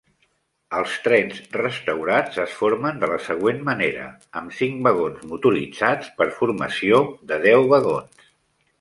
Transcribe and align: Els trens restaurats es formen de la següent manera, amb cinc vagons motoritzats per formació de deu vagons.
Els 0.77 0.93
trens 1.07 1.41
restaurats 1.57 2.39
es 2.45 2.55
formen 2.63 2.97
de 3.05 3.11
la 3.13 3.19
següent 3.27 3.61
manera, 3.69 4.09
amb 4.43 4.57
cinc 4.63 4.83
vagons 4.91 5.31
motoritzats 5.35 6.13
per 6.23 6.31
formació 6.43 7.07
de 7.35 7.43
deu 7.49 7.73
vagons. 7.79 8.31